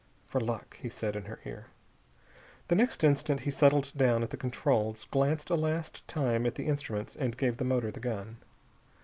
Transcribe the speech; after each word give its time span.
"For 0.25 0.41
luck," 0.41 0.77
he 0.77 0.89
said 0.89 1.15
in 1.15 1.25
her 1.25 1.39
ear. 1.45 1.67
The 2.69 2.73
next 2.73 3.03
instant 3.03 3.41
he 3.41 3.51
settled 3.51 3.93
down 3.95 4.23
at 4.23 4.31
the 4.31 4.35
controls, 4.35 5.05
glanced 5.11 5.51
a 5.51 5.55
last 5.55 6.07
time 6.07 6.47
at 6.47 6.55
the 6.55 6.65
instruments, 6.65 7.15
and 7.15 7.37
gave 7.37 7.57
the 7.57 7.63
motor 7.65 7.91
the 7.91 7.99
gun. 7.99 8.37